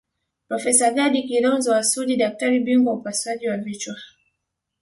Profesa 0.47 0.91
Gadi 0.95 1.21
Kilonzo 1.29 1.71
wa 1.71 1.83
Suji 1.83 2.17
daktari 2.17 2.59
bingwa 2.59 2.93
wa 2.93 2.99
upasuaji 2.99 3.49
wa 3.49 3.57
vichwa 3.57 3.95